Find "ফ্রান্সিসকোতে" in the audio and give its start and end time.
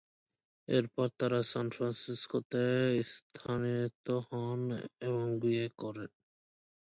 1.69-2.63